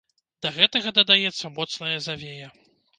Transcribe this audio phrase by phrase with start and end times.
[0.45, 2.55] Да гэтага дадаецца моцная завея.